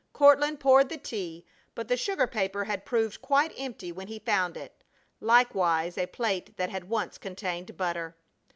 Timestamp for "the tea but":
0.89-1.87